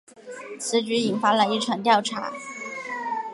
[0.59, 2.33] 此举引发了一场调查。